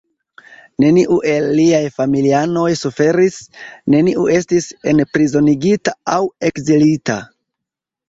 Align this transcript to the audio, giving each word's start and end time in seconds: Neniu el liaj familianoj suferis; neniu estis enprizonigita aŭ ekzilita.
Neniu 0.83 1.17
el 1.33 1.45
liaj 1.59 1.81
familianoj 1.97 2.65
suferis; 2.81 3.39
neniu 3.97 4.27
estis 4.41 4.73
enprizonigita 4.97 5.99
aŭ 6.19 6.21
ekzilita. 6.53 7.25